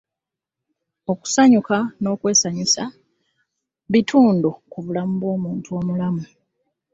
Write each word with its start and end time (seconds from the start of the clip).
Okusanyuka 1.11 1.77
n'okwesanyusa 2.01 2.83
bitundu 3.91 4.49
ku 4.71 4.77
bulamu 4.83 5.13
bw'omuntu 5.21 5.69
omulamu. 5.79 6.23